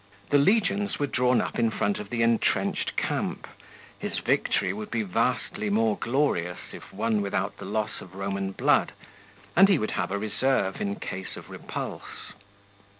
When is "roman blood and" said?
8.15-9.69